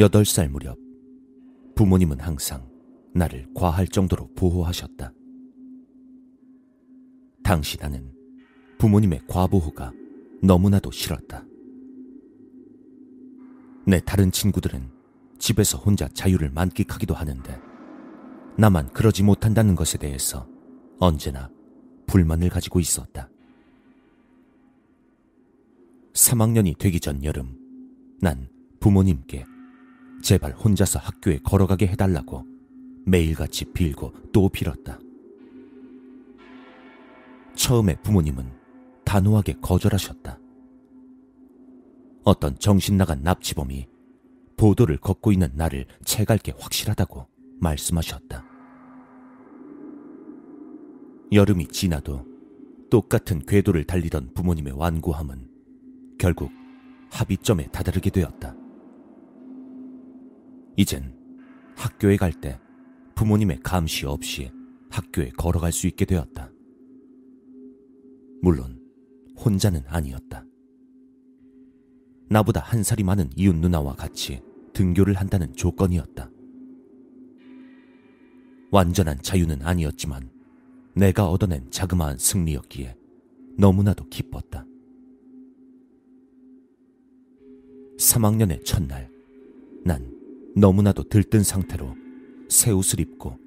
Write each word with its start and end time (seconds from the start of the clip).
여덟 0.00 0.24
살 0.24 0.48
무렵 0.48 0.78
부모님은 1.74 2.20
항상 2.20 2.66
나를 3.12 3.46
과할 3.54 3.86
정도로 3.86 4.30
보호하셨다. 4.34 5.12
당시 7.42 7.76
나는 7.76 8.10
부모님의 8.78 9.20
과보호가 9.28 9.92
너무나도 10.42 10.90
싫었다. 10.90 11.44
내 13.86 14.00
다른 14.00 14.32
친구들은 14.32 14.90
집에서 15.38 15.76
혼자 15.76 16.08
자유를 16.08 16.48
만끽하기도 16.48 17.12
하는데 17.12 17.60
나만 18.56 18.94
그러지 18.94 19.22
못한다는 19.22 19.74
것에 19.74 19.98
대해서 19.98 20.48
언제나 20.98 21.50
불만을 22.06 22.48
가지고 22.48 22.80
있었다. 22.80 23.28
3학년이 26.14 26.78
되기 26.78 27.00
전 27.00 27.22
여름, 27.22 27.54
난 28.22 28.48
부모님께 28.80 29.44
제발 30.22 30.52
혼자서 30.52 30.98
학교에 30.98 31.38
걸어가게 31.42 31.86
해달라고 31.88 32.44
매일같이 33.06 33.64
빌고 33.72 34.12
또 34.32 34.48
빌었다. 34.48 34.98
처음에 37.54 37.96
부모님은 38.02 38.50
단호하게 39.04 39.54
거절하셨다. 39.60 40.38
어떤 42.24 42.58
정신 42.58 42.96
나간 42.96 43.22
납치범이 43.22 43.88
보도를 44.56 44.98
걷고 44.98 45.32
있는 45.32 45.50
나를 45.54 45.86
채갈 46.04 46.38
게 46.38 46.52
확실하다고 46.58 47.26
말씀하셨다. 47.60 48.44
여름이 51.32 51.68
지나도 51.68 52.26
똑같은 52.90 53.40
궤도를 53.46 53.84
달리던 53.84 54.34
부모님의 54.34 54.74
완고함은 54.74 55.48
결국 56.18 56.50
합의점에 57.10 57.68
다다르게 57.68 58.10
되었다. 58.10 58.59
이젠 60.80 61.14
학교에 61.76 62.16
갈 62.16 62.32
때 62.32 62.58
부모님의 63.14 63.60
감시 63.62 64.06
없이 64.06 64.50
학교에 64.88 65.28
걸어갈 65.36 65.72
수 65.72 65.86
있게 65.86 66.06
되었다. 66.06 66.50
물론 68.40 68.80
혼자는 69.36 69.82
아니었다. 69.86 70.42
나보다 72.30 72.60
한 72.60 72.82
살이 72.82 73.02
많은 73.02 73.28
이웃 73.36 73.54
누나와 73.56 73.92
같이 73.92 74.40
등교를 74.72 75.16
한다는 75.16 75.54
조건이었다. 75.54 76.30
완전한 78.70 79.20
자유는 79.20 79.60
아니었지만 79.60 80.30
내가 80.94 81.28
얻어낸 81.28 81.70
자그마한 81.70 82.16
승리였기에 82.16 82.96
너무나도 83.58 84.08
기뻤다. 84.08 84.64
3학년의 87.98 88.64
첫날, 88.64 89.10
난 89.84 90.19
너무나도 90.56 91.04
들뜬 91.04 91.42
상태로 91.42 91.94
새 92.48 92.70
옷을 92.70 93.00
입고 93.00 93.38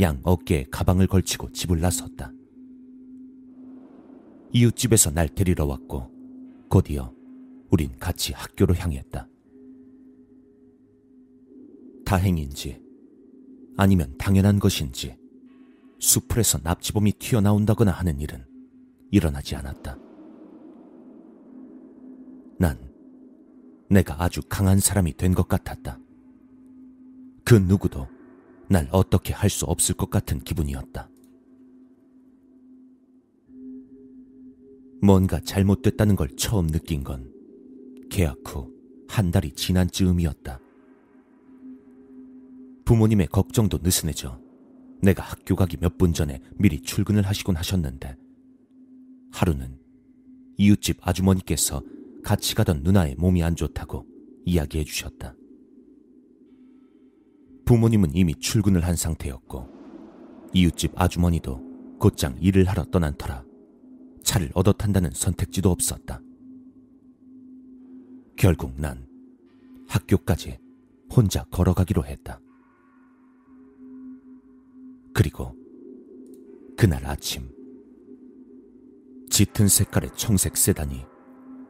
양 0.00 0.20
어깨에 0.24 0.66
가방을 0.70 1.06
걸치고 1.06 1.52
집을 1.52 1.80
나섰다. 1.80 2.32
이웃집에서 4.52 5.10
날 5.10 5.28
데리러 5.28 5.66
왔고 5.66 6.10
곧이어 6.68 7.12
우린 7.70 7.90
같이 7.98 8.32
학교로 8.32 8.74
향했다. 8.74 9.28
다행인지 12.04 12.80
아니면 13.76 14.14
당연한 14.18 14.58
것인지 14.58 15.16
수풀에서 16.00 16.58
납치범이 16.62 17.12
튀어나온다거나 17.18 17.90
하는 17.90 18.20
일은 18.20 18.44
일어나지 19.10 19.54
않았다. 19.56 19.98
난 22.58 22.78
내가 23.90 24.22
아주 24.22 24.40
강한 24.48 24.80
사람이 24.80 25.14
된 25.14 25.34
것 25.34 25.46
같았다. 25.48 25.98
그 27.48 27.54
누구도 27.54 28.06
날 28.68 28.86
어떻게 28.92 29.32
할 29.32 29.48
수 29.48 29.64
없을 29.64 29.94
것 29.94 30.10
같은 30.10 30.38
기분이었다. 30.40 31.08
뭔가 35.00 35.40
잘못됐다는 35.40 36.14
걸 36.16 36.28
처음 36.36 36.66
느낀 36.66 37.02
건 37.02 37.32
계약 38.10 38.36
후 38.46 38.76
한 39.08 39.30
달이 39.30 39.52
지난 39.52 39.90
즈음이었다. 39.90 40.60
부모님의 42.84 43.28
걱정도 43.28 43.78
느슨해져 43.82 44.38
내가 45.00 45.22
학교 45.22 45.56
가기 45.56 45.78
몇 45.80 45.96
분 45.96 46.12
전에 46.12 46.42
미리 46.56 46.82
출근을 46.82 47.22
하시곤 47.22 47.56
하셨는데 47.56 48.14
하루는 49.32 49.78
이웃집 50.58 50.98
아주머니께서 51.00 51.82
같이 52.22 52.54
가던 52.54 52.82
누나의 52.82 53.14
몸이 53.16 53.42
안 53.42 53.56
좋다고 53.56 54.04
이야기해 54.44 54.84
주셨다. 54.84 55.34
부모님은 57.68 58.16
이미 58.16 58.34
출근을 58.34 58.86
한 58.86 58.96
상태였고 58.96 59.68
이웃집 60.54 60.92
아주머니도 60.94 61.98
곧장 61.98 62.34
일을 62.40 62.64
하러 62.64 62.82
떠난 62.84 63.14
터라 63.18 63.44
차를 64.24 64.50
얻어 64.54 64.72
탄다는 64.72 65.10
선택지도 65.12 65.70
없었다. 65.70 66.22
결국 68.36 68.72
난 68.80 69.06
학교까지 69.86 70.58
혼자 71.14 71.44
걸어가기로 71.44 72.06
했다. 72.06 72.40
그리고 75.12 75.54
그날 76.74 77.04
아침 77.04 77.50
짙은 79.28 79.68
색깔의 79.68 80.12
청색 80.16 80.56
세단이 80.56 81.04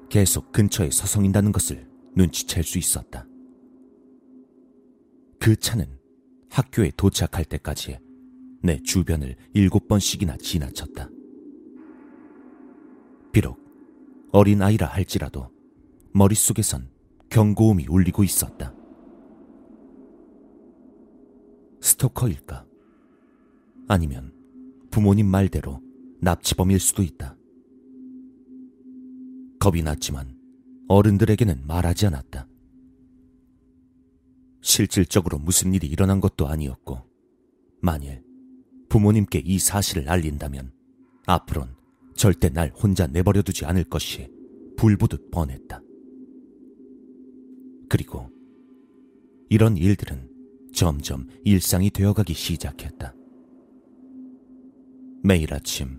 계속 0.08 0.52
근처에 0.52 0.90
서성인다는 0.92 1.50
것을 1.50 1.90
눈치챌 2.14 2.62
수 2.62 2.78
있었다. 2.78 3.26
그 5.40 5.56
차는 5.56 5.98
학교에 6.50 6.90
도착할 6.96 7.44
때까지 7.44 7.98
내 8.62 8.80
주변을 8.82 9.36
일곱 9.54 9.88
번씩이나 9.88 10.36
지나쳤다. 10.38 11.08
비록 13.32 13.58
어린 14.32 14.62
아이라 14.62 14.86
할지라도 14.86 15.50
머릿속에선 16.12 16.88
경고음이 17.30 17.86
울리고 17.88 18.24
있었다. 18.24 18.74
스토커일까? 21.80 22.66
아니면 23.86 24.32
부모님 24.90 25.26
말대로 25.26 25.80
납치범일 26.20 26.80
수도 26.80 27.02
있다. 27.02 27.36
겁이 29.60 29.82
났지만 29.82 30.36
어른들에게는 30.88 31.66
말하지 31.66 32.06
않았다. 32.06 32.37
실질적으로 34.68 35.38
무슨 35.38 35.72
일이 35.72 35.86
일어난 35.86 36.20
것도 36.20 36.46
아니었고, 36.46 37.00
만일 37.80 38.22
부모님께 38.90 39.42
이 39.42 39.58
사실을 39.58 40.10
알린다면 40.10 40.72
앞으론 41.26 41.74
절대 42.14 42.50
날 42.50 42.70
혼자 42.76 43.06
내버려 43.06 43.40
두지 43.40 43.64
않을 43.64 43.84
것이 43.84 44.30
불보듯 44.76 45.30
뻔했다. 45.30 45.80
그리고 47.88 48.28
이런 49.48 49.78
일들은 49.78 50.28
점점 50.74 51.26
일상이 51.44 51.90
되어가기 51.90 52.34
시작했다. 52.34 53.14
매일 55.22 55.54
아침 55.54 55.98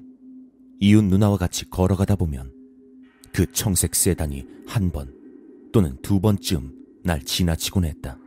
이웃 0.79 1.03
누나와 1.03 1.37
같이 1.37 1.67
걸어가다 1.69 2.15
보면 2.17 2.53
그 3.33 3.51
청색 3.51 3.95
세단이 3.95 4.45
한 4.67 4.91
번 4.91 5.11
또는 5.71 5.97
두 6.03 6.19
번쯤 6.19 7.01
날 7.03 7.23
지나치곤 7.23 7.85
했다. 7.85 8.19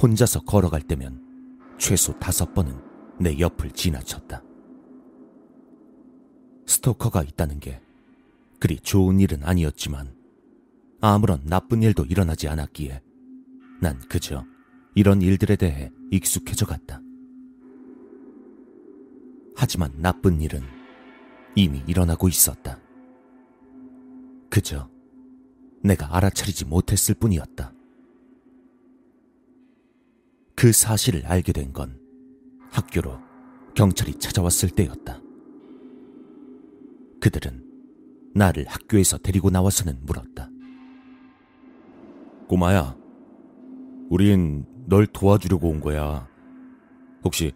혼자서 0.00 0.40
걸어갈 0.40 0.82
때면 0.82 1.22
최소 1.78 2.18
다섯 2.18 2.52
번은 2.54 2.78
내 3.18 3.38
옆을 3.38 3.70
지나쳤다. 3.70 4.42
스토커가 6.66 7.22
있다는 7.22 7.60
게 7.60 7.80
그리 8.58 8.78
좋은 8.78 9.20
일은 9.20 9.42
아니었지만 9.42 10.14
아무런 11.00 11.42
나쁜 11.44 11.82
일도 11.82 12.04
일어나지 12.04 12.48
않았기에 12.48 13.02
난 13.80 13.98
그저 14.08 14.44
이런 14.94 15.22
일들에 15.22 15.56
대해 15.56 15.92
익숙해져 16.10 16.66
갔다. 16.66 17.00
하지만 19.54 19.92
나쁜 19.96 20.40
일은 20.40 20.62
이미 21.54 21.82
일어나고 21.86 22.28
있었다. 22.28 22.78
그저 24.50 24.90
내가 25.82 26.16
알아차리지 26.16 26.66
못했을 26.66 27.14
뿐이었다. 27.14 27.75
그 30.56 30.72
사실을 30.72 31.26
알게 31.26 31.52
된 31.52 31.72
건 31.72 31.98
학교로 32.70 33.18
경찰이 33.74 34.14
찾아왔을 34.18 34.70
때였다. 34.70 35.20
그들은 37.20 37.64
나를 38.34 38.66
학교에서 38.66 39.18
데리고 39.18 39.50
나와서는 39.50 39.98
물었다. 40.04 40.50
꼬마야, 42.48 42.96
우린 44.10 44.66
널 44.86 45.06
도와주려고 45.06 45.68
온 45.68 45.80
거야. 45.80 46.28
혹시 47.24 47.52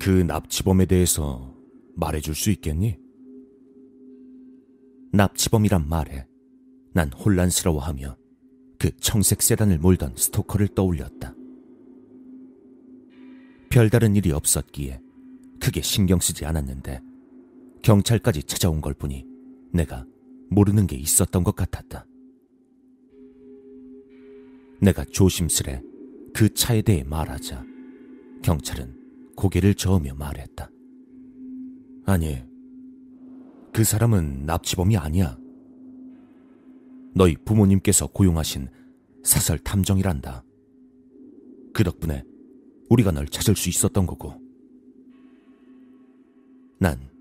그 0.00 0.10
납치범에 0.10 0.86
대해서 0.86 1.54
말해줄 1.94 2.34
수 2.34 2.50
있겠니? 2.50 2.98
납치범이란 5.12 5.88
말에 5.88 6.26
난 6.92 7.12
혼란스러워하며 7.12 8.16
그 8.78 8.90
청색 8.98 9.40
세단을 9.40 9.78
몰던 9.78 10.14
스토커를 10.16 10.68
떠올렸다. 10.68 11.35
별다른 13.76 14.16
일이 14.16 14.32
없었기에 14.32 15.02
크게 15.60 15.82
신경 15.82 16.18
쓰지 16.18 16.46
않았는데 16.46 16.98
경찰까지 17.82 18.44
찾아온 18.44 18.80
걸 18.80 18.94
보니 18.94 19.26
내가 19.70 20.06
모르는 20.48 20.86
게 20.86 20.96
있었던 20.96 21.44
것 21.44 21.54
같았다. 21.54 22.06
내가 24.80 25.04
조심스레 25.04 25.82
그 26.32 26.54
차에 26.54 26.80
대해 26.80 27.04
말하자 27.04 27.66
경찰은 28.42 29.34
고개를 29.36 29.74
저으며 29.74 30.14
말했다. 30.14 30.70
아니, 32.06 32.42
그 33.74 33.84
사람은 33.84 34.46
납치범이 34.46 34.96
아니야. 34.96 35.36
너희 37.14 37.36
부모님께서 37.44 38.06
고용하신 38.06 38.70
사설 39.22 39.58
탐정이란다. 39.58 40.44
그 41.74 41.84
덕분에 41.84 42.24
우리가 42.90 43.10
널 43.12 43.26
찾을 43.26 43.56
수 43.56 43.68
있었던 43.68 44.06
거고. 44.06 44.34
난 46.78 47.16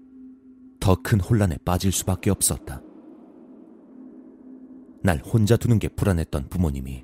더 0.86 0.96
큰 1.02 1.20
혼란에 1.20 1.58
빠질 1.66 1.92
수밖에 1.92 2.30
없었다. 2.30 2.80
날 5.02 5.18
혼자 5.18 5.58
두는 5.58 5.80
게 5.80 5.88
불안했던 5.88 6.48
부모님이 6.50 7.04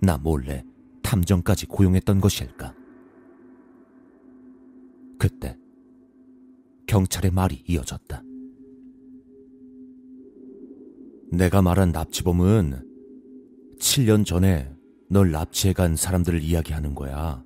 나 0.00 0.16
몰래 0.16 0.64
탐정까지 1.02 1.66
고용했던 1.66 2.20
것일까? 2.20 2.72
그때 5.18 5.58
경찰의 6.86 7.32
말이 7.32 7.64
이어졌다. 7.66 8.22
내가 11.32 11.62
말한 11.62 11.90
납치범은 11.90 13.76
7년 13.80 14.24
전에 14.24 14.72
널 15.08 15.32
납치해 15.32 15.72
간 15.72 15.96
사람들을 15.96 16.44
이야기하는 16.44 16.94
거야. 16.94 17.42